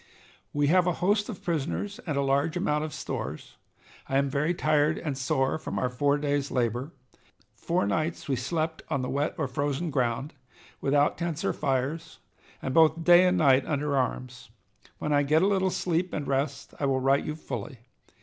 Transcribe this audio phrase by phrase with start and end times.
[0.51, 3.57] "We have a host of prisoners and a large amount of stores.
[4.09, 6.91] I am very tired and sore from our four days' labor.
[7.53, 10.33] Four nights we slept on the wet or frozen ground,
[10.81, 12.17] without tents or fires,
[12.63, 14.49] and both day and night under arms.
[14.97, 17.77] When I get a little sleep and rest I will write you fully.